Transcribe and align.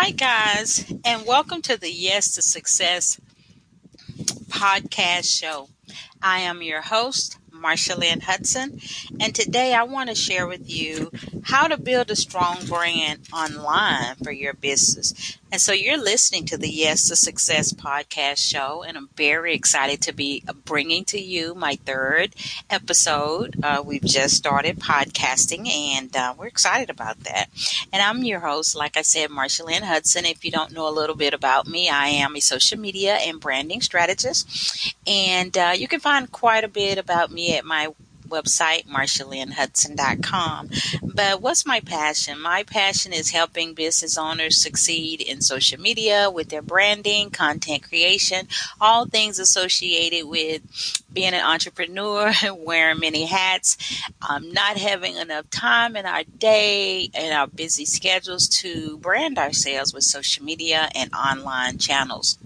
Hi, 0.00 0.12
guys, 0.12 0.94
and 1.04 1.26
welcome 1.26 1.60
to 1.62 1.76
the 1.76 1.90
Yes 1.90 2.34
to 2.34 2.42
Success 2.42 3.20
podcast 4.48 5.24
show. 5.24 5.70
I 6.22 6.38
am 6.38 6.62
your 6.62 6.82
host, 6.82 7.36
Marsha 7.50 7.98
Lynn 7.98 8.20
Hudson, 8.20 8.78
and 9.18 9.34
today 9.34 9.74
I 9.74 9.82
want 9.82 10.08
to 10.08 10.14
share 10.14 10.46
with 10.46 10.70
you 10.70 11.10
how 11.48 11.66
to 11.66 11.78
build 11.78 12.10
a 12.10 12.16
strong 12.16 12.58
brand 12.66 13.20
online 13.32 14.14
for 14.22 14.30
your 14.30 14.52
business. 14.52 15.38
And 15.50 15.58
so 15.58 15.72
you're 15.72 15.96
listening 15.96 16.44
to 16.46 16.58
the 16.58 16.68
Yes 16.68 17.08
to 17.08 17.16
Success 17.16 17.72
podcast 17.72 18.36
show, 18.36 18.82
and 18.82 18.98
I'm 18.98 19.08
very 19.16 19.54
excited 19.54 20.02
to 20.02 20.12
be 20.12 20.44
bringing 20.66 21.06
to 21.06 21.18
you 21.18 21.54
my 21.54 21.76
third 21.86 22.34
episode. 22.68 23.56
Uh, 23.62 23.82
we've 23.82 24.04
just 24.04 24.36
started 24.36 24.78
podcasting, 24.78 25.70
and 25.70 26.14
uh, 26.14 26.34
we're 26.36 26.48
excited 26.48 26.90
about 26.90 27.20
that. 27.20 27.46
And 27.94 28.02
I'm 28.02 28.24
your 28.24 28.40
host, 28.40 28.76
like 28.76 28.98
I 28.98 29.02
said, 29.02 29.30
Marsha 29.30 29.64
Lynn 29.64 29.84
Hudson. 29.84 30.26
If 30.26 30.44
you 30.44 30.50
don't 30.50 30.72
know 30.72 30.86
a 30.86 30.92
little 30.92 31.16
bit 31.16 31.32
about 31.32 31.66
me, 31.66 31.88
I 31.88 32.08
am 32.08 32.36
a 32.36 32.40
social 32.40 32.78
media 32.78 33.14
and 33.14 33.40
branding 33.40 33.80
strategist, 33.80 34.94
and 35.06 35.56
uh, 35.56 35.72
you 35.74 35.88
can 35.88 36.00
find 36.00 36.30
quite 36.30 36.64
a 36.64 36.68
bit 36.68 36.98
about 36.98 37.32
me 37.32 37.56
at 37.56 37.64
my 37.64 37.88
website, 38.28 38.86
marshalynnhudson.com. 38.86 40.70
But 41.02 41.42
what's 41.42 41.66
my 41.66 41.80
passion? 41.80 42.40
My 42.40 42.62
passion 42.62 43.12
is 43.12 43.30
helping 43.30 43.74
business 43.74 44.16
owners 44.16 44.60
succeed 44.60 45.20
in 45.20 45.40
social 45.40 45.80
media 45.80 46.30
with 46.30 46.48
their 46.48 46.62
branding, 46.62 47.30
content 47.30 47.82
creation, 47.88 48.48
all 48.80 49.06
things 49.06 49.38
associated 49.38 50.26
with 50.26 50.62
being 51.12 51.34
an 51.34 51.44
entrepreneur, 51.44 52.32
wearing 52.52 53.00
many 53.00 53.24
hats, 53.26 53.76
um, 54.28 54.52
not 54.52 54.76
having 54.76 55.16
enough 55.16 55.48
time 55.50 55.96
in 55.96 56.06
our 56.06 56.24
day 56.24 57.08
and 57.14 57.34
our 57.34 57.46
busy 57.46 57.84
schedules 57.84 58.48
to 58.48 58.98
brand 58.98 59.38
ourselves 59.38 59.92
with 59.94 60.04
social 60.04 60.44
media 60.44 60.88
and 60.94 61.12
online 61.14 61.78
channels. 61.78 62.38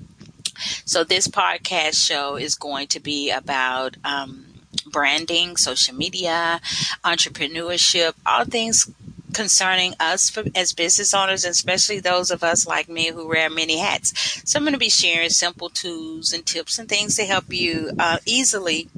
So, 0.84 1.04
this 1.04 1.26
podcast 1.28 1.94
show 1.94 2.36
is 2.36 2.54
going 2.54 2.88
to 2.88 3.00
be 3.00 3.30
about 3.30 3.96
um, 4.04 4.46
branding, 4.92 5.56
social 5.56 5.94
media, 5.94 6.60
entrepreneurship, 7.04 8.12
all 8.24 8.44
things 8.44 8.90
concerning 9.32 9.94
us 9.98 10.30
for, 10.30 10.44
as 10.54 10.72
business 10.72 11.14
owners, 11.14 11.44
especially 11.44 12.00
those 12.00 12.30
of 12.30 12.44
us 12.44 12.66
like 12.66 12.88
me 12.88 13.10
who 13.10 13.26
wear 13.26 13.48
many 13.50 13.78
hats. 13.78 14.12
So 14.48 14.58
I'm 14.58 14.64
going 14.64 14.74
to 14.74 14.78
be 14.78 14.90
sharing 14.90 15.30
simple 15.30 15.70
tools 15.70 16.32
and 16.32 16.44
tips 16.44 16.78
and 16.78 16.88
things 16.88 17.16
to 17.16 17.24
help 17.24 17.52
you 17.52 17.90
uh, 17.98 18.18
easily 18.26 18.88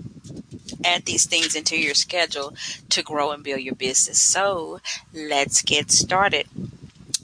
add 0.85 1.05
these 1.07 1.27
things 1.27 1.55
into 1.55 1.77
your 1.81 1.95
schedule 1.95 2.55
to 2.91 3.03
grow 3.03 3.31
and 3.31 3.43
build 3.43 3.61
your 3.61 3.75
business. 3.75 4.21
So 4.21 4.81
let's 5.13 5.63
get 5.63 5.91
started. 5.91 6.47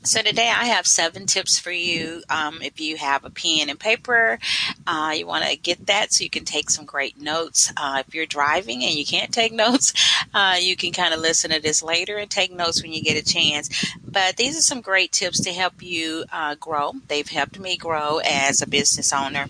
So 0.02 0.22
today 0.22 0.48
I 0.48 0.64
have 0.64 0.86
seven 0.86 1.26
tips 1.26 1.58
for 1.58 1.70
you. 1.70 2.22
Um, 2.30 2.62
if 2.62 2.80
you 2.80 2.96
have 2.96 3.22
a 3.22 3.28
pen 3.28 3.68
and 3.68 3.78
paper, 3.78 4.38
uh, 4.86 5.12
you 5.14 5.26
want 5.26 5.44
to 5.44 5.56
get 5.58 5.88
that 5.88 6.10
so 6.10 6.24
you 6.24 6.30
can 6.30 6.46
take 6.46 6.70
some 6.70 6.86
great 6.86 7.20
notes. 7.20 7.70
Uh, 7.76 8.02
if 8.06 8.14
you're 8.14 8.24
driving 8.24 8.82
and 8.82 8.94
you 8.94 9.04
can't 9.04 9.30
take 9.30 9.52
notes, 9.66 9.92
uh, 10.32 10.56
you 10.58 10.74
can 10.74 10.92
kind 10.92 11.12
of 11.12 11.20
listen 11.20 11.50
to 11.50 11.60
this 11.60 11.82
later 11.82 12.16
and 12.16 12.30
take 12.30 12.50
notes 12.50 12.82
when 12.82 12.94
you 12.94 13.02
get 13.02 13.22
a 13.22 13.32
chance. 13.32 13.94
But 14.02 14.38
these 14.38 14.58
are 14.58 14.62
some 14.62 14.80
great 14.80 15.12
tips 15.12 15.38
to 15.42 15.52
help 15.52 15.82
you 15.82 16.24
uh, 16.32 16.54
grow. 16.54 16.94
They've 17.08 17.28
helped 17.28 17.58
me 17.58 17.76
grow 17.76 18.22
as 18.24 18.62
a 18.62 18.66
business 18.66 19.12
owner 19.12 19.48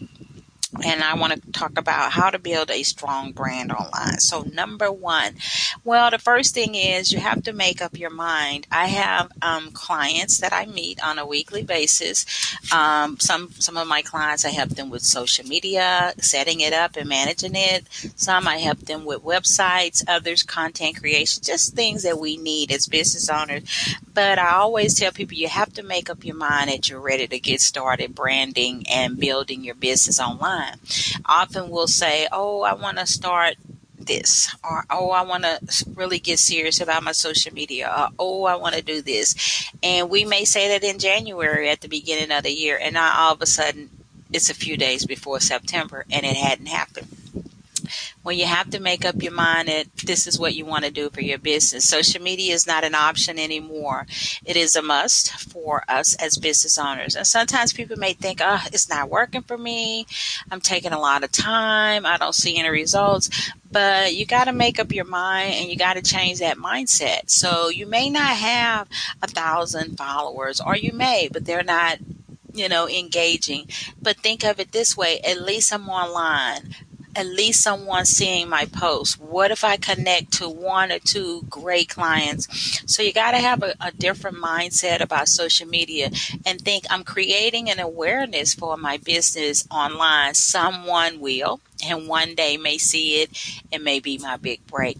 and 0.84 1.02
I 1.02 1.14
want 1.14 1.32
to 1.32 1.52
talk 1.52 1.76
about 1.78 2.12
how 2.12 2.30
to 2.30 2.38
build 2.38 2.70
a 2.70 2.82
strong 2.82 3.32
brand 3.32 3.72
online. 3.72 4.18
So, 4.20 4.42
number 4.42 4.90
one, 4.90 5.34
well, 5.84 6.10
the 6.10 6.18
first 6.18 6.54
thing 6.54 6.74
is 6.74 7.12
you 7.12 7.18
have 7.18 7.42
to 7.44 7.52
make 7.52 7.82
up 7.82 7.98
your 7.98 8.10
mind. 8.10 8.66
I 8.70 8.86
have 8.86 9.32
um, 9.42 9.72
clients 9.72 10.38
that 10.38 10.52
I 10.52 10.66
meet 10.66 11.02
on 11.04 11.18
a 11.18 11.26
weekly 11.26 11.64
basis. 11.64 12.24
Um, 12.72 13.18
some 13.18 13.50
some 13.52 13.76
of 13.76 13.88
my 13.88 14.02
clients 14.02 14.44
I 14.44 14.50
help 14.50 14.70
them 14.70 14.90
with 14.90 15.02
social 15.02 15.46
media, 15.46 16.12
setting 16.18 16.60
it 16.60 16.72
up 16.72 16.96
and 16.96 17.08
managing 17.08 17.54
it. 17.54 17.88
Some 18.14 18.46
I 18.46 18.58
help 18.58 18.80
them 18.80 19.04
with 19.04 19.24
websites, 19.24 20.04
others 20.06 20.44
content 20.44 21.00
creation, 21.00 21.42
just 21.42 21.74
things 21.74 22.04
that 22.04 22.18
we 22.18 22.36
need 22.36 22.70
as 22.70 22.86
business 22.86 23.28
owners. 23.28 23.64
But 24.12 24.38
I 24.38 24.52
always 24.52 24.94
tell 24.94 25.12
people 25.12 25.36
you 25.36 25.48
have 25.48 25.72
to 25.74 25.82
make 25.82 26.08
up 26.10 26.24
your 26.24 26.36
mind 26.36 26.70
that 26.70 26.88
you're 26.88 27.00
ready 27.00 27.26
to 27.26 27.40
get 27.40 27.60
started 27.60 28.14
branding 28.14 28.84
and 28.88 29.18
building 29.18 29.64
your 29.64 29.74
business 29.74 30.20
online 30.20 30.59
time. 30.60 30.80
Often 31.26 31.70
we'll 31.70 31.86
say, 31.86 32.28
Oh, 32.32 32.62
I 32.62 32.74
want 32.74 32.98
to 32.98 33.06
start 33.06 33.56
this 34.02 34.54
or 34.64 34.84
oh 34.90 35.10
i 35.10 35.22
want 35.22 35.44
to 35.44 35.60
really 35.94 36.18
get 36.18 36.38
serious 36.38 36.80
about 36.80 37.02
my 37.02 37.12
social 37.12 37.52
media 37.52 37.86
or 37.86 38.08
oh 38.18 38.44
i 38.44 38.56
want 38.56 38.74
to 38.74 38.82
do 38.82 39.02
this 39.02 39.68
and 39.82 40.08
we 40.08 40.24
may 40.24 40.44
say 40.44 40.68
that 40.68 40.82
in 40.82 40.98
january 40.98 41.68
at 41.68 41.80
the 41.82 41.88
beginning 41.88 42.34
of 42.36 42.42
the 42.42 42.50
year 42.50 42.78
and 42.80 42.94
now 42.94 43.12
all 43.14 43.34
of 43.34 43.42
a 43.42 43.46
sudden 43.46 43.90
it's 44.32 44.48
a 44.48 44.54
few 44.54 44.76
days 44.76 45.04
before 45.04 45.38
september 45.38 46.04
and 46.10 46.24
it 46.24 46.34
hadn't 46.36 46.66
happened 46.66 47.09
when 48.22 48.38
you 48.38 48.46
have 48.46 48.70
to 48.70 48.80
make 48.80 49.04
up 49.04 49.22
your 49.22 49.32
mind 49.32 49.68
that 49.68 49.86
this 50.04 50.26
is 50.26 50.38
what 50.38 50.54
you 50.54 50.64
want 50.64 50.84
to 50.84 50.90
do 50.90 51.10
for 51.10 51.22
your 51.22 51.38
business. 51.38 51.88
Social 51.88 52.22
media 52.22 52.54
is 52.54 52.66
not 52.66 52.84
an 52.84 52.94
option 52.94 53.38
anymore. 53.38 54.06
It 54.44 54.56
is 54.56 54.76
a 54.76 54.82
must 54.82 55.30
for 55.32 55.84
us 55.88 56.14
as 56.16 56.36
business 56.36 56.76
owners. 56.78 57.16
And 57.16 57.26
sometimes 57.26 57.72
people 57.72 57.96
may 57.96 58.12
think, 58.12 58.40
oh, 58.42 58.62
it's 58.66 58.88
not 58.88 59.08
working 59.08 59.42
for 59.42 59.56
me. 59.56 60.06
I'm 60.50 60.60
taking 60.60 60.92
a 60.92 61.00
lot 61.00 61.24
of 61.24 61.32
time. 61.32 62.04
I 62.04 62.18
don't 62.18 62.34
see 62.34 62.58
any 62.58 62.68
results. 62.68 63.30
But 63.72 64.14
you 64.14 64.26
got 64.26 64.44
to 64.44 64.52
make 64.52 64.78
up 64.78 64.92
your 64.92 65.04
mind 65.04 65.54
and 65.54 65.70
you 65.70 65.76
got 65.76 65.94
to 65.94 66.02
change 66.02 66.40
that 66.40 66.58
mindset. 66.58 67.30
So 67.30 67.68
you 67.68 67.86
may 67.86 68.10
not 68.10 68.36
have 68.36 68.88
a 69.22 69.28
thousand 69.28 69.96
followers, 69.96 70.60
or 70.60 70.76
you 70.76 70.92
may, 70.92 71.28
but 71.32 71.44
they're 71.44 71.62
not 71.62 71.98
you 72.52 72.68
know, 72.68 72.88
engaging. 72.88 73.68
But 74.02 74.16
think 74.16 74.44
of 74.44 74.58
it 74.58 74.72
this 74.72 74.96
way 74.96 75.20
at 75.20 75.40
least 75.40 75.72
I'm 75.72 75.88
online 75.88 76.74
at 77.16 77.26
least 77.26 77.62
someone 77.62 78.04
seeing 78.04 78.48
my 78.48 78.66
post? 78.66 79.20
What 79.20 79.50
if 79.50 79.64
I 79.64 79.76
connect 79.76 80.32
to 80.34 80.48
one 80.48 80.92
or 80.92 80.98
two 80.98 81.42
great 81.48 81.88
clients? 81.88 82.48
So 82.86 83.02
you 83.02 83.12
got 83.12 83.32
to 83.32 83.38
have 83.38 83.62
a, 83.62 83.74
a, 83.80 83.90
different 83.92 84.38
mindset 84.38 85.00
about 85.00 85.28
social 85.28 85.66
media 85.66 86.10
and 86.46 86.60
think 86.60 86.84
I'm 86.90 87.04
creating 87.04 87.68
an 87.70 87.80
awareness 87.80 88.54
for 88.54 88.76
my 88.76 88.96
business 88.98 89.66
online. 89.70 90.34
Someone 90.34 91.20
will, 91.20 91.60
and 91.84 92.08
one 92.08 92.34
day 92.34 92.56
may 92.56 92.78
see 92.78 93.22
it 93.22 93.30
and 93.72 93.84
may 93.84 94.00
be 94.00 94.18
my 94.18 94.36
big 94.36 94.66
break. 94.66 94.98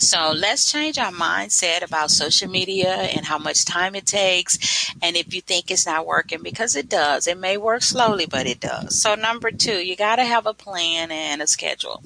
So 0.00 0.32
let's 0.36 0.70
change 0.70 0.98
our 0.98 1.12
mindset 1.12 1.82
about 1.84 2.10
social 2.10 2.48
media 2.48 2.94
and 2.94 3.24
how 3.24 3.38
much 3.38 3.64
time 3.64 3.94
it 3.94 4.06
takes. 4.06 4.92
And 5.00 5.16
if 5.16 5.32
you 5.32 5.40
think 5.40 5.70
it's 5.70 5.86
not 5.86 6.06
working, 6.06 6.42
because 6.42 6.74
it 6.74 6.88
does, 6.88 7.26
it 7.26 7.38
may 7.38 7.56
work 7.56 7.82
slowly, 7.82 8.26
but 8.26 8.46
it 8.46 8.60
does. 8.60 9.00
So, 9.00 9.14
number 9.14 9.50
two, 9.50 9.76
you 9.76 9.96
got 9.96 10.16
to 10.16 10.24
have 10.24 10.46
a 10.46 10.54
plan 10.54 11.12
and 11.12 11.40
a 11.40 11.46
schedule. 11.46 12.02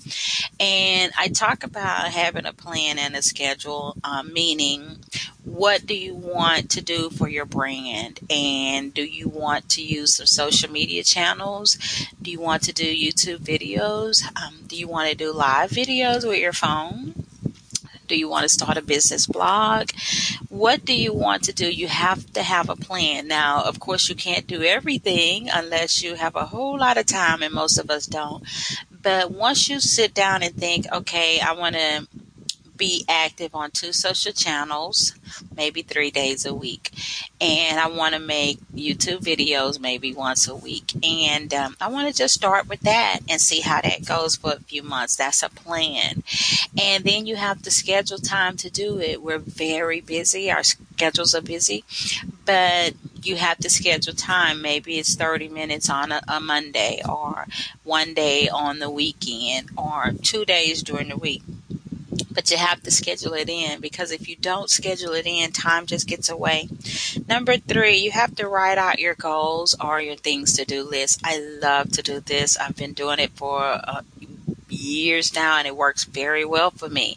And 0.61 1.13
I 1.19 1.29
talk 1.29 1.65
about 1.65 2.09
having 2.09 2.45
a 2.45 2.53
plan 2.53 2.99
and 2.99 3.17
a 3.17 3.23
schedule, 3.23 3.97
um, 4.05 4.33
meaning 4.33 4.99
what 5.45 5.87
do 5.87 5.95
you 5.95 6.15
want 6.15 6.71
to 6.73 6.83
do 6.83 7.09
for 7.09 7.29
your 7.29 7.47
brand? 7.47 8.21
And 8.29 8.93
do 8.93 9.03
you 9.03 9.29
want 9.29 9.69
to 9.71 9.83
use 9.83 10.17
some 10.17 10.27
social 10.27 10.71
media 10.71 11.03
channels? 11.03 11.79
Do 12.21 12.31
you 12.31 12.41
want 12.41 12.63
to 12.65 12.73
do 12.73 12.85
YouTube 12.85 13.39
videos? 13.39 14.23
Um, 14.37 14.65
do 14.67 14.77
you 14.77 14.87
want 14.89 15.09
to 15.09 15.17
do 15.17 15.33
live 15.33 15.71
videos 15.71 16.29
with 16.29 16.39
your 16.39 16.53
phone? 16.53 17.25
Do 18.09 18.19
you 18.19 18.29
want 18.29 18.45
to 18.45 18.49
start 18.49 18.77
a 18.77 18.83
business 18.83 19.27
blog? 19.27 19.91
What 20.49 20.85
do 20.85 20.95
you 20.95 21.13
want 21.13 21.45
to 21.45 21.53
do? 21.53 21.71
You 21.71 21.89
have 21.89 22.33
to 22.33 22.43
have 22.43 22.69
a 22.69 22.77
plan. 22.77 23.29
Now, 23.29 23.63
of 23.63 23.79
course, 23.81 24.09
you 24.09 24.15
can't 24.15 24.47
do 24.47 24.63
everything 24.63 25.49
unless 25.53 26.03
you 26.03 26.15
have 26.15 26.35
a 26.35 26.47
whole 26.47 26.79
lot 26.79 26.99
of 26.99 27.07
time, 27.07 27.43
and 27.43 27.55
most 27.55 27.79
of 27.79 27.91
us 27.91 28.07
don't. 28.07 28.43
But 28.91 29.31
once 29.31 29.69
you 29.69 29.79
sit 29.79 30.15
down 30.15 30.43
and 30.43 30.55
think, 30.55 30.87
okay, 30.93 31.41
I 31.41 31.53
want 31.53 31.77
to 31.77 32.09
be 32.79 33.05
active 33.09 33.55
on 33.55 33.73
two 33.73 33.93
social 33.93 34.33
channels, 34.33 35.15
maybe 35.55 35.83
three 35.83 36.11
days 36.11 36.47
a 36.47 36.55
week. 36.55 36.93
And 37.41 37.79
I 37.79 37.89
want 37.89 38.15
to 38.15 38.21
make 38.21 38.59
YouTube 38.75 39.21
videos 39.21 39.79
maybe 39.79 40.15
once 40.15 40.49
a 40.49 40.57
week. 40.57 40.93
And 41.05 41.53
um, 41.53 41.77
I 41.81 41.89
want 41.89 42.09
to 42.09 42.17
just 42.17 42.35
start 42.35 42.69
with 42.69 42.81
that 42.81 43.21
and 43.29 43.41
see 43.41 43.61
how 43.61 43.81
that 43.83 44.07
goes 44.07 44.37
for 44.37 44.53
a 44.53 44.61
few 44.61 44.83
months. 44.83 45.17
That's 45.17 45.43
a 45.43 45.51
plan. 45.51 46.23
And 46.81 47.05
then 47.05 47.27
you 47.27 47.37
have 47.37 47.63
to 47.63 47.71
schedule 47.71 48.19
time 48.19 48.57
to 48.59 48.71
do 48.71 48.99
it. 48.99 49.23
We're 49.23 49.39
very 49.39 50.01
busy, 50.01 50.51
our 50.51 50.63
schedules 50.63 51.35
are 51.35 51.43
busy, 51.43 51.85
but 52.45 52.95
you 53.23 53.37
have 53.37 53.59
to 53.59 53.71
schedule 53.71 54.15
time. 54.15 54.63
Maybe 54.63 54.99
it's 54.99 55.15
30 55.17 55.49
minutes 55.49 55.91
on 55.91 56.13
a, 56.13 56.23
a 56.29 56.41
Monday 56.41 57.03
or 57.09 57.47
one 57.85 58.15
day 58.15 58.49
on 58.49 58.79
the 58.79 58.91
weekend 58.91 59.71
or 59.77 60.13
two 60.23 60.45
days 60.45 60.83
during 60.83 61.09
the 61.09 61.17
week 61.17 61.43
but 62.31 62.51
you 62.51 62.57
have 62.57 62.83
to 62.83 62.91
schedule 62.91 63.35
it 63.35 63.49
in 63.49 63.81
because 63.81 64.11
if 64.11 64.29
you 64.29 64.37
don't 64.37 64.71
schedule 64.71 65.13
it 65.13 65.27
in, 65.27 65.53
time 65.53 65.87
just 65.87 66.07
gets 66.07 66.29
away. 66.29 66.69
Number 67.29 67.57
three, 67.57 67.99
you 67.99 68.11
have 68.11 68.35
to 68.37 68.49
write 68.49 68.79
out 68.79 68.99
your 68.99 69.15
goals 69.15 69.75
or 69.83 70.01
your 70.01 70.17
things 70.17 70.53
to 70.55 70.65
do 70.65 70.83
list. 70.83 71.21
I 71.25 71.39
love 71.39 71.93
to 71.93 72.03
do 72.03 72.21
this. 72.21 72.57
I've 72.57 72.77
been 72.77 72.93
doing 72.93 73.19
it 73.19 73.33
for 73.33 73.63
uh, 73.63 74.03
years 74.79 75.35
now, 75.35 75.59
and 75.59 75.67
it 75.67 75.77
works 75.77 76.05
very 76.05 76.45
well 76.45 76.71
for 76.71 76.89
me. 76.89 77.17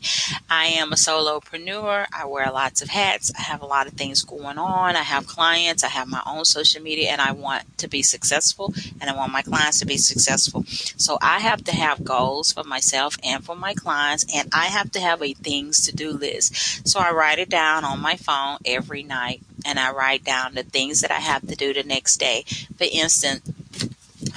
I 0.49 0.65
am 0.65 0.91
a 0.91 0.95
solopreneur. 0.95 2.07
I 2.13 2.25
wear 2.25 2.51
lots 2.51 2.81
of 2.81 2.89
hats. 2.89 3.31
I 3.37 3.41
have 3.41 3.61
a 3.61 3.65
lot 3.65 3.87
of 3.87 3.93
things 3.93 4.23
going 4.23 4.57
on. 4.57 4.95
I 4.95 5.03
have 5.03 5.27
clients. 5.27 5.83
I 5.83 5.89
have 5.89 6.07
my 6.07 6.21
own 6.25 6.45
social 6.45 6.81
media, 6.81 7.09
and 7.11 7.21
I 7.21 7.31
want 7.31 7.77
to 7.79 7.87
be 7.87 8.01
successful, 8.01 8.73
and 8.99 9.09
I 9.09 9.15
want 9.15 9.31
my 9.31 9.41
clients 9.41 9.79
to 9.79 9.85
be 9.85 9.97
successful. 9.97 10.63
So 10.67 11.17
I 11.21 11.39
have 11.39 11.63
to 11.65 11.75
have 11.75 12.03
goals 12.03 12.53
for 12.53 12.63
myself 12.63 13.17
and 13.23 13.43
for 13.43 13.55
my 13.55 13.73
clients, 13.73 14.25
and 14.33 14.49
I 14.53 14.65
have 14.65 14.91
to 14.91 14.99
have 14.99 15.21
a 15.21 15.33
things 15.33 15.85
to 15.85 15.95
do 15.95 16.11
list. 16.11 16.87
So 16.87 16.99
I 16.99 17.11
write 17.11 17.39
it 17.39 17.49
down 17.49 17.83
on 17.83 17.99
my 17.99 18.15
phone 18.15 18.57
every 18.65 19.03
night 19.03 19.41
and 19.65 19.79
I 19.79 19.91
write 19.91 20.23
down 20.23 20.55
the 20.55 20.63
things 20.63 21.01
that 21.01 21.11
I 21.11 21.19
have 21.19 21.47
to 21.47 21.55
do 21.55 21.73
the 21.73 21.83
next 21.83 22.17
day. 22.17 22.43
For 22.77 22.87
instance, 22.91 23.49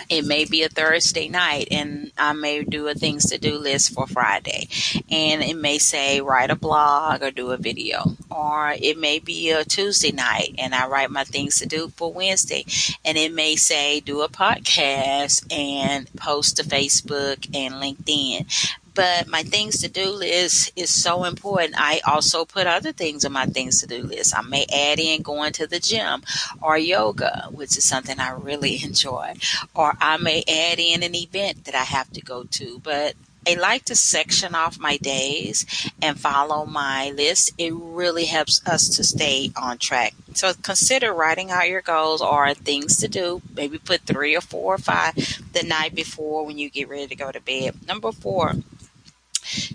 it 0.09 0.25
may 0.25 0.45
be 0.45 0.63
a 0.63 0.69
Thursday 0.69 1.29
night 1.29 1.69
and 1.71 2.04
I 2.17 2.33
may 2.33 2.63
do 2.63 2.89
a 2.89 2.95
things 2.95 3.27
to 3.31 3.39
do 3.39 3.59
list 3.59 3.93
for 3.93 4.07
Friday. 4.07 4.69
And 5.11 5.43
it 5.43 5.57
may 5.57 5.79
say 5.79 6.21
write 6.21 6.51
a 6.51 6.57
blog 6.57 7.23
or 7.23 7.31
do 7.31 7.51
a 7.51 7.57
video. 7.57 8.17
Or 8.31 8.75
it 8.79 8.99
may 8.99 9.19
be 9.19 9.51
a 9.51 9.65
Tuesday 9.65 10.13
night 10.13 10.55
and 10.59 10.75
I 10.75 10.87
write 10.87 11.11
my 11.11 11.25
things 11.25 11.59
to 11.59 11.67
do 11.67 11.89
for 11.97 12.13
Wednesday. 12.13 12.65
And 13.05 13.19
it 13.19 13.33
may 13.33 13.57
say 13.57 14.01
do 14.01 14.23
a 14.23 14.29
podcast 14.29 15.53
and 15.53 16.13
post 16.17 16.57
to 16.57 16.63
Facebook 16.63 17.49
and 17.55 17.75
LinkedIn 17.75 18.47
but 18.95 19.27
my 19.27 19.43
things 19.43 19.81
to 19.81 19.89
do 19.89 20.11
list 20.11 20.73
is 20.77 20.91
so 20.91 21.25
important. 21.25 21.75
I 21.77 22.01
also 22.07 22.45
put 22.45 22.67
other 22.67 22.93
things 22.93 23.25
on 23.25 23.33
my 23.33 23.47
things 23.47 23.81
to 23.81 23.87
do 23.87 24.03
list. 24.03 24.37
I 24.37 24.43
may 24.43 24.67
add 24.73 24.99
in 24.99 25.23
going 25.23 25.53
to 25.55 25.67
the 25.67 25.81
gym 25.81 26.23
or 26.63 26.79
yoga, 26.79 27.49
which 27.51 27.77
is 27.77 27.85
something 27.85 28.19
I 28.19 28.31
really 28.31 28.83
enjoy, 28.85 29.35
or 29.75 29.95
I 30.01 30.17
may 30.19 30.45
add 30.49 30.79
in 30.79 31.03
an 31.03 31.15
event 31.15 31.65
that 31.65 31.75
I 31.75 31.85
have 31.85 32.11
to 32.13 32.21
go 32.21 32.45
to. 32.45 32.81
But 32.83 33.15
I 33.47 33.55
like 33.55 33.85
to 33.87 33.95
section 33.95 34.55
off 34.55 34.79
my 34.79 34.97
days 34.97 35.67
and 36.01 36.19
follow 36.19 36.65
my 36.65 37.11
list. 37.11 37.51
It 37.59 37.75
really 37.75 38.25
helps 38.25 38.67
us 38.67 38.89
to 38.97 39.05
stay 39.05 39.53
on 39.55 39.77
track. 39.77 40.15
So 40.33 40.53
consider 40.55 41.13
writing 41.13 41.51
out 41.51 41.69
your 41.69 41.83
goals 41.83 42.23
or 42.23 42.55
things 42.55 42.97
to 42.99 43.09
do. 43.09 43.43
Maybe 43.55 43.79
put 43.79 44.03
three 44.03 44.35
or 44.35 44.41
four 44.41 44.75
or 44.75 44.79
five 44.79 45.15
the 45.53 45.63
night 45.63 45.95
before 45.95 46.47
when 46.47 46.57
you 46.57 46.71
get 46.71 46.89
ready 46.89 47.07
to 47.09 47.17
go 47.17 47.31
to 47.31 47.41
bed. 47.41 47.87
Number 47.87 48.13
four, 48.13 48.55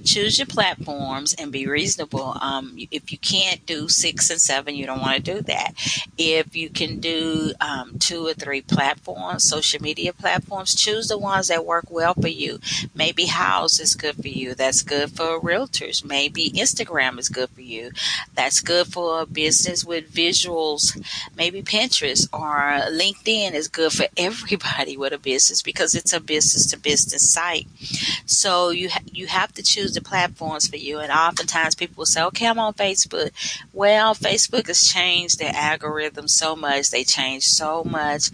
choose 0.03 0.39
your 0.39 0.47
platforms 0.47 1.33
and 1.33 1.51
be 1.51 1.67
reasonable. 1.67 2.37
Um, 2.41 2.75
if 2.91 3.11
you 3.11 3.17
can't 3.17 3.65
do 3.65 3.87
six 3.87 4.29
and 4.29 4.39
seven, 4.39 4.75
you 4.75 4.85
don't 4.85 5.01
want 5.01 5.23
to 5.23 5.33
do 5.35 5.41
that. 5.41 5.73
If 6.17 6.55
you 6.55 6.69
can 6.69 6.99
do 6.99 7.53
um, 7.61 7.97
two 7.99 8.25
or 8.25 8.33
three 8.33 8.61
platforms, 8.61 9.43
social 9.43 9.81
media 9.81 10.13
platforms, 10.13 10.75
choose 10.75 11.07
the 11.07 11.17
ones 11.17 11.47
that 11.47 11.65
work 11.65 11.85
well 11.89 12.13
for 12.13 12.27
you. 12.27 12.59
Maybe 12.95 13.25
Houzz 13.27 13.79
is 13.79 13.95
good 13.95 14.15
for 14.15 14.27
you. 14.27 14.55
That's 14.55 14.81
good 14.81 15.11
for 15.11 15.39
realtors. 15.39 16.03
Maybe 16.03 16.51
Instagram 16.51 17.19
is 17.19 17.29
good 17.29 17.49
for 17.49 17.61
you. 17.61 17.91
That's 18.35 18.59
good 18.61 18.87
for 18.87 19.21
a 19.21 19.25
business 19.25 19.85
with 19.85 20.11
visuals. 20.13 20.99
Maybe 21.35 21.61
Pinterest 21.61 22.27
or 22.33 22.89
LinkedIn 22.91 23.53
is 23.53 23.67
good 23.67 23.91
for 23.91 24.05
everybody 24.17 24.97
with 24.97 25.13
a 25.13 25.17
business 25.17 25.61
because 25.61 25.95
it's 25.95 26.13
a 26.13 26.19
business 26.19 26.67
to 26.67 26.79
business 26.79 27.29
site. 27.29 27.67
So 28.25 28.69
you 28.69 28.89
ha- 28.89 29.01
you 29.11 29.27
have 29.27 29.53
to 29.53 29.63
choose 29.69 29.93
the 29.93 30.01
platforms 30.01 30.67
for 30.67 30.77
you. 30.77 30.99
And 30.99 31.11
oftentimes 31.11 31.75
people 31.75 31.95
will 31.97 32.05
say, 32.05 32.23
okay, 32.23 32.47
I'm 32.47 32.59
on 32.59 32.73
Facebook. 32.73 33.31
Well, 33.73 34.15
Facebook 34.15 34.67
has 34.67 34.87
changed 34.87 35.39
their 35.39 35.53
algorithm 35.53 36.27
so 36.27 36.55
much. 36.55 36.91
They 36.91 37.03
changed 37.03 37.47
so 37.47 37.83
much. 37.83 38.31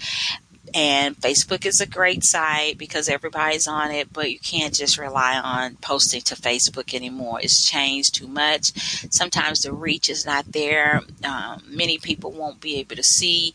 And 0.74 1.16
Facebook 1.16 1.66
is 1.66 1.80
a 1.80 1.86
great 1.86 2.26
site 2.26 2.78
because 2.78 3.08
everybody's 3.08 3.66
on 3.66 3.92
it, 3.92 4.12
but 4.12 4.30
you 4.30 4.40
can't 4.40 4.74
just 4.74 4.98
rely 4.98 5.40
on 5.40 5.78
posting 5.78 6.22
to 6.24 6.36
Facebook 6.36 6.94
anymore. 6.94 7.40
It's 7.42 7.66
changed 7.66 8.16
too 8.16 8.28
much. 8.28 8.74
Sometimes 9.10 9.62
the 9.62 9.72
reach 9.72 10.10
is 10.10 10.26
not 10.26 10.52
there. 10.52 11.02
Um, 11.24 11.64
many 11.68 11.98
people 11.98 12.32
won't 12.32 12.60
be 12.60 12.78
able 12.80 12.98
to 12.98 13.04
see, 13.04 13.54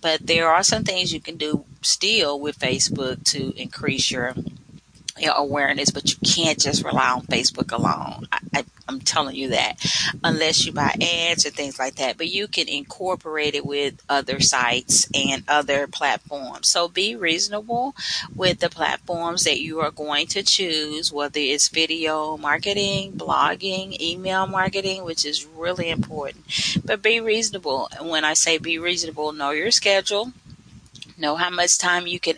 but 0.00 0.26
there 0.26 0.48
are 0.48 0.62
some 0.62 0.82
things 0.82 1.12
you 1.12 1.20
can 1.20 1.36
do 1.36 1.66
still 1.82 2.40
with 2.40 2.58
Facebook 2.58 3.22
to 3.32 3.52
increase 3.60 4.10
your 4.10 4.34
awareness, 5.30 5.90
but 5.90 6.10
you 6.10 6.16
can't 6.24 6.58
just 6.58 6.84
rely 6.84 7.10
on 7.10 7.22
Facebook 7.22 7.72
alone. 7.72 8.26
I, 8.32 8.38
I, 8.54 8.64
I'm 8.88 9.00
telling 9.00 9.36
you 9.36 9.50
that, 9.50 9.76
unless 10.24 10.66
you 10.66 10.72
buy 10.72 10.94
ads 11.00 11.46
or 11.46 11.50
things 11.50 11.78
like 11.78 11.96
that. 11.96 12.18
But 12.18 12.28
you 12.28 12.48
can 12.48 12.68
incorporate 12.68 13.54
it 13.54 13.64
with 13.64 14.02
other 14.08 14.40
sites 14.40 15.06
and 15.14 15.44
other 15.48 15.86
platforms. 15.86 16.68
So 16.68 16.88
be 16.88 17.16
reasonable 17.16 17.94
with 18.34 18.60
the 18.60 18.68
platforms 18.68 19.44
that 19.44 19.60
you 19.60 19.80
are 19.80 19.90
going 19.90 20.26
to 20.28 20.42
choose, 20.42 21.12
whether 21.12 21.40
it's 21.40 21.68
video 21.68 22.36
marketing, 22.36 23.12
blogging, 23.12 24.00
email 24.00 24.46
marketing, 24.46 25.04
which 25.04 25.24
is 25.24 25.46
really 25.46 25.90
important. 25.90 26.44
But 26.84 27.02
be 27.02 27.20
reasonable. 27.20 27.88
And 27.98 28.08
when 28.08 28.24
I 28.24 28.34
say 28.34 28.58
be 28.58 28.78
reasonable, 28.78 29.32
know 29.32 29.50
your 29.50 29.70
schedule, 29.70 30.32
know 31.16 31.36
how 31.36 31.50
much 31.50 31.78
time 31.78 32.06
you 32.06 32.20
can 32.20 32.36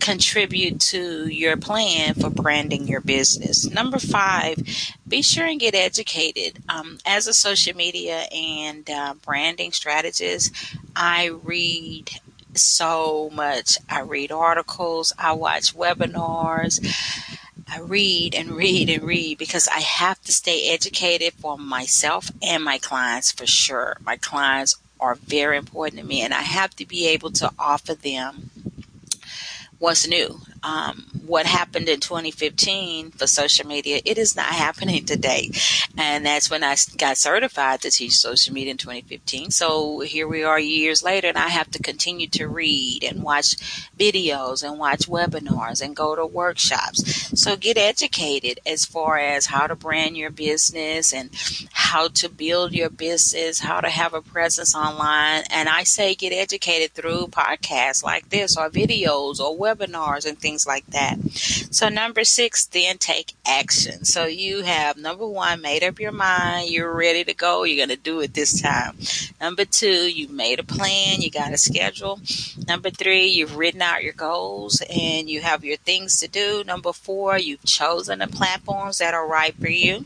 contribute 0.00 0.80
to 0.80 1.26
your 1.28 1.56
plan 1.56 2.14
for 2.14 2.30
branding 2.30 2.86
your 2.86 3.00
business. 3.00 3.68
Number 3.70 3.98
five, 3.98 4.58
be 5.06 5.22
sure 5.22 5.46
and 5.46 5.60
get 5.60 5.74
educated. 5.74 6.58
Um, 6.68 6.98
as 7.06 7.26
a 7.26 7.34
social 7.34 7.76
media 7.76 8.26
and 8.32 8.88
uh, 8.88 9.14
branding 9.24 9.72
strategist, 9.72 10.54
I 10.94 11.26
read 11.42 12.10
so 12.54 13.30
much. 13.32 13.78
I 13.88 14.00
read 14.00 14.32
articles, 14.32 15.12
I 15.18 15.32
watch 15.32 15.74
webinars. 15.74 16.80
I 17.66 17.80
read 17.80 18.34
and 18.34 18.50
read 18.50 18.90
and 18.90 19.02
read 19.02 19.38
because 19.38 19.66
I 19.68 19.80
have 19.80 20.20
to 20.24 20.32
stay 20.32 20.72
educated 20.72 21.32
for 21.32 21.56
myself 21.56 22.30
and 22.42 22.62
my 22.62 22.78
clients 22.78 23.32
for 23.32 23.46
sure. 23.46 23.96
My 24.04 24.16
clients 24.16 24.76
are 25.00 25.14
very 25.14 25.56
important 25.56 26.00
to 26.00 26.06
me, 26.06 26.20
and 26.20 26.32
I 26.32 26.42
have 26.42 26.76
to 26.76 26.86
be 26.86 27.08
able 27.08 27.30
to 27.32 27.50
offer 27.58 27.94
them 27.94 28.50
what's 29.78 30.06
new. 30.06 30.40
Um, 30.62 31.10
what 31.26 31.44
happened 31.44 31.90
in 31.90 32.00
2015 32.00 33.10
for 33.10 33.26
social 33.26 33.66
media, 33.66 34.00
it 34.04 34.16
is 34.16 34.34
not 34.34 34.46
happening 34.46 35.04
today. 35.04 35.50
And 35.98 36.24
that's 36.24 36.50
when 36.50 36.64
I 36.64 36.76
got 36.96 37.18
certified 37.18 37.82
to 37.82 37.90
teach 37.90 38.16
social 38.16 38.54
media 38.54 38.70
in 38.70 38.78
2015. 38.78 39.50
So 39.50 40.00
here 40.00 40.26
we 40.26 40.42
are 40.42 40.58
years 40.58 41.02
later, 41.02 41.28
and 41.28 41.36
I 41.36 41.48
have 41.48 41.70
to 41.72 41.82
continue 41.82 42.28
to 42.28 42.48
read 42.48 43.04
and 43.04 43.22
watch 43.22 43.56
videos 43.98 44.62
and 44.62 44.78
watch 44.78 45.00
webinars 45.00 45.82
and 45.82 45.94
go 45.94 46.16
to 46.16 46.24
workshops. 46.24 47.38
So 47.38 47.56
get 47.56 47.76
educated 47.76 48.60
as 48.66 48.84
far 48.86 49.18
as 49.18 49.46
how 49.46 49.66
to 49.66 49.74
brand 49.74 50.16
your 50.16 50.30
business 50.30 51.12
and 51.12 51.30
how 51.72 52.08
to 52.08 52.28
build 52.28 52.72
your 52.72 52.90
business, 52.90 53.60
how 53.60 53.80
to 53.80 53.90
have 53.90 54.14
a 54.14 54.22
presence 54.22 54.74
online. 54.74 55.44
And 55.50 55.68
I 55.68 55.82
say 55.84 56.14
get 56.14 56.32
educated 56.32 56.92
through 56.92 57.28
podcasts 57.28 58.02
like 58.02 58.30
this 58.30 58.56
or 58.56 58.70
videos 58.70 59.40
or 59.40 59.56
webinars 59.64 60.26
and 60.26 60.38
things 60.38 60.66
like 60.66 60.86
that. 60.88 61.16
So 61.70 61.88
number 61.88 62.24
six, 62.24 62.66
then 62.66 62.98
take 62.98 63.32
action. 63.46 64.04
So 64.04 64.26
you 64.26 64.62
have 64.62 64.96
number 64.96 65.26
one, 65.26 65.60
made 65.60 65.82
up 65.82 65.98
your 65.98 66.12
mind. 66.12 66.70
You're 66.70 66.94
ready 66.94 67.24
to 67.24 67.34
go. 67.34 67.64
You're 67.64 67.84
going 67.84 67.96
to 67.96 68.02
do 68.02 68.20
it 68.20 68.34
this 68.34 68.60
time. 68.60 68.98
Number 69.40 69.64
two, 69.64 69.88
you 70.18 70.28
made 70.28 70.60
a 70.60 70.64
plan. 70.64 71.20
You 71.20 71.30
got 71.30 71.52
a 71.52 71.58
schedule. 71.58 72.20
Number 72.68 72.90
three, 72.90 73.26
you've 73.26 73.56
written 73.56 73.82
out 73.82 74.04
your 74.04 74.12
goals 74.12 74.82
and 74.88 75.28
you 75.28 75.40
have 75.40 75.64
your 75.64 75.76
things 75.78 76.20
to 76.20 76.28
do. 76.28 76.62
Number 76.64 76.92
four, 76.92 77.38
you've 77.38 77.64
chosen 77.64 78.20
the 78.20 78.28
platforms 78.28 78.98
that 78.98 79.14
are 79.14 79.26
right 79.26 79.54
for 79.54 79.70
you. 79.70 80.04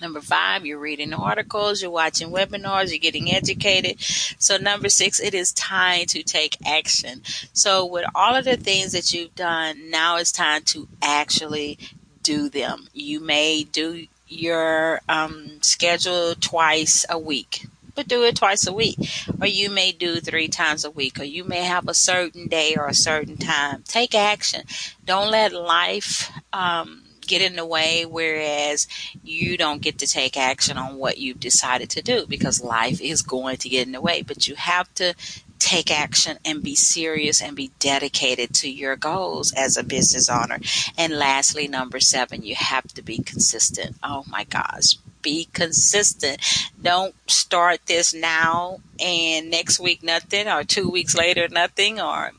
Number 0.00 0.20
five, 0.20 0.64
you're 0.64 0.78
reading 0.78 1.12
articles, 1.12 1.82
you're 1.82 1.90
watching 1.90 2.30
webinars, 2.30 2.90
you're 2.90 2.98
getting 2.98 3.30
educated. 3.30 4.00
So, 4.00 4.56
number 4.56 4.88
six, 4.88 5.20
it 5.20 5.34
is 5.34 5.52
time 5.52 6.06
to 6.06 6.22
take 6.22 6.56
action. 6.66 7.22
So, 7.52 7.84
with 7.84 8.06
all 8.14 8.34
of 8.34 8.46
the 8.46 8.56
things 8.56 8.92
that 8.92 9.12
you've 9.12 9.34
done, 9.34 9.90
now 9.90 10.16
it's 10.16 10.32
time 10.32 10.62
to 10.66 10.88
actually 11.02 11.78
do 12.22 12.48
them. 12.48 12.88
You 12.94 13.20
may 13.20 13.64
do 13.64 14.06
your 14.28 15.00
um, 15.08 15.58
schedule 15.60 16.34
twice 16.40 17.04
a 17.10 17.18
week, 17.18 17.66
but 17.94 18.08
do 18.08 18.22
it 18.24 18.36
twice 18.36 18.66
a 18.66 18.72
week. 18.72 18.96
Or 19.40 19.46
you 19.46 19.68
may 19.68 19.92
do 19.92 20.20
three 20.20 20.48
times 20.48 20.84
a 20.84 20.90
week, 20.90 21.20
or 21.20 21.24
you 21.24 21.44
may 21.44 21.64
have 21.64 21.88
a 21.88 21.94
certain 21.94 22.46
day 22.46 22.74
or 22.76 22.86
a 22.86 22.94
certain 22.94 23.36
time. 23.36 23.82
Take 23.86 24.14
action. 24.14 24.62
Don't 25.04 25.30
let 25.30 25.52
life. 25.52 26.30
Um, 26.52 27.02
get 27.30 27.40
in 27.40 27.56
the 27.56 27.64
way, 27.64 28.04
whereas 28.04 28.88
you 29.22 29.56
don't 29.56 29.80
get 29.80 29.98
to 29.98 30.06
take 30.06 30.36
action 30.36 30.76
on 30.76 30.96
what 30.96 31.18
you've 31.18 31.40
decided 31.40 31.88
to 31.90 32.02
do 32.02 32.26
because 32.26 32.62
life 32.62 33.00
is 33.00 33.22
going 33.22 33.56
to 33.58 33.68
get 33.68 33.86
in 33.86 33.92
the 33.92 34.00
way. 34.00 34.20
But 34.22 34.48
you 34.48 34.56
have 34.56 34.92
to 34.94 35.14
take 35.60 35.90
action 35.90 36.38
and 36.44 36.62
be 36.62 36.74
serious 36.74 37.40
and 37.40 37.54
be 37.54 37.70
dedicated 37.78 38.52
to 38.54 38.68
your 38.68 38.96
goals 38.96 39.52
as 39.52 39.76
a 39.76 39.84
business 39.84 40.28
owner. 40.28 40.58
And 40.98 41.12
lastly, 41.12 41.68
number 41.68 42.00
seven, 42.00 42.42
you 42.42 42.56
have 42.56 42.88
to 42.94 43.02
be 43.02 43.18
consistent. 43.18 43.96
Oh 44.02 44.24
my 44.26 44.44
gosh. 44.44 44.96
Be 45.22 45.48
consistent. 45.52 46.40
Don't 46.80 47.14
start 47.30 47.80
this 47.86 48.14
now 48.14 48.80
and 48.98 49.50
next 49.50 49.78
week 49.78 50.02
nothing, 50.02 50.48
or 50.48 50.64
two 50.64 50.88
weeks 50.88 51.14
later 51.14 51.46
nothing, 51.48 52.00
or 52.00 52.32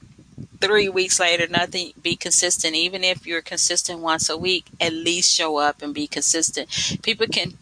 three 0.61 0.87
weeks 0.87 1.19
later, 1.19 1.47
nothing, 1.47 1.91
be 2.01 2.15
consistent. 2.15 2.75
Even 2.75 3.03
if 3.03 3.25
you're 3.25 3.41
consistent 3.41 3.99
once 3.99 4.29
a 4.29 4.37
week, 4.37 4.65
at 4.79 4.93
least 4.93 5.33
show 5.33 5.57
up 5.57 5.81
and 5.81 5.93
be 5.93 6.07
consistent. 6.07 6.69
People 7.01 7.27
can 7.27 7.57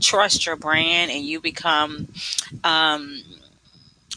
trust 0.00 0.46
your 0.46 0.56
brand 0.56 1.10
and 1.10 1.24
you 1.24 1.40
become 1.40 2.08
um, 2.62 3.22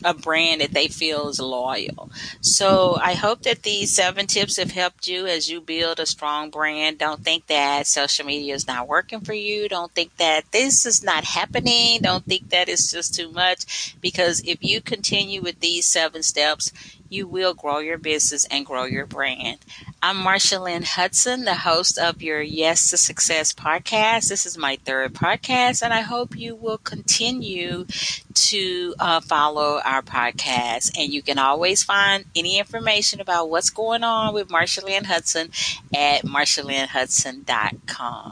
a 0.04 0.14
brand 0.14 0.62
that 0.62 0.74
they 0.74 0.88
feel 0.88 1.28
is 1.30 1.40
loyal. 1.40 2.12
So 2.42 2.98
I 3.02 3.14
hope 3.14 3.44
that 3.44 3.64
these 3.64 3.94
seven 3.94 4.28
tips 4.28 4.58
have 4.58 4.72
helped 4.72 5.08
you 5.08 5.26
as 5.26 5.50
you 5.50 5.60
build 5.60 6.00
a 6.00 6.06
strong 6.06 6.50
brand. 6.50 7.00
Don't 7.00 7.24
think 7.24 7.48
that 7.48 7.88
social 7.88 8.26
media 8.26 8.54
is 8.54 8.68
not 8.68 8.88
working 8.88 9.22
for 9.22 9.34
you. 9.34 9.68
Don't 9.68 9.92
think 9.94 10.16
that 10.18 10.52
this 10.52 10.86
is 10.86 11.04
not 11.04 11.24
happening. 11.24 12.00
Don't 12.02 12.26
think 12.26 12.50
that 12.50 12.70
it's 12.70 12.92
just 12.92 13.16
too 13.16 13.32
much 13.32 13.96
because 14.00 14.42
if 14.46 14.64
you 14.64 14.82
continue 14.82 15.42
with 15.42 15.60
these 15.60 15.88
seven 15.88 16.22
steps, 16.22 16.72
you 17.10 17.28
will 17.28 17.54
grow 17.54 17.80
your 17.80 17.98
business 17.98 18.46
and 18.46 18.66
grow 18.66 18.86
your 18.86 19.06
brand. 19.06 19.58
I'm 20.02 20.16
Marsha 20.18 20.60
Lynn 20.62 20.84
Hudson, 20.84 21.46
the 21.46 21.56
host 21.56 21.98
of 21.98 22.22
your 22.22 22.42
Yes 22.42 22.90
to 22.92 22.98
Success 22.98 23.54
podcast. 23.54 24.28
This 24.30 24.46
is 24.46 24.58
my 24.58 24.78
third 24.86 25.14
podcast, 25.14 25.82
and 25.82 25.94
I 25.94 26.02
hope 26.02 26.38
you 26.38 26.56
will 26.56 26.78
continue 26.78 27.86
to 28.34 28.96
uh, 29.00 29.22
follow 29.22 29.80
our 29.84 30.02
podcast. 30.02 30.98
And 30.98 31.14
you 31.14 31.22
can 31.22 31.40
always 31.40 31.84
find 31.84 32.26
any 32.36 32.60
information 32.60 33.22
about 33.22 33.50
what's 33.50 33.70
going 33.70 34.04
on 34.04 34.34
with 34.34 34.50
Marsha 34.50 34.84
Lynn 34.84 35.06
Hudson 35.06 35.50
at 35.96 36.24
marshalynnhudson.com. 36.24 38.26